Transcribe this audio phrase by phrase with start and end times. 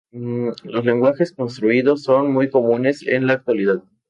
[0.11, 3.83] Los lenguajes construidos son muy comunes en la actualidad.